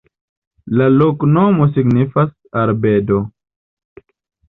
La 0.79 0.87
loknomo 0.93 1.69
signifas: 1.77 2.35
arbedo. 2.65 3.25